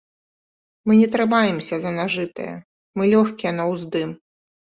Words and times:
Мы 0.87 0.95
не 1.01 1.07
трымаемся 1.15 1.75
за 1.83 1.91
нажытае, 1.99 2.49
мы 3.01 3.13
лёгкія 3.13 3.51
на 3.61 3.67
ўздым. 3.73 4.09